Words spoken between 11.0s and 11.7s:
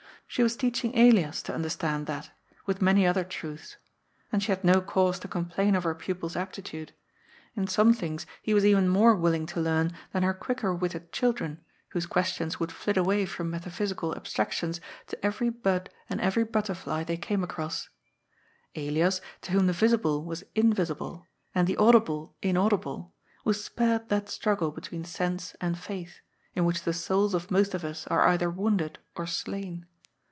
children,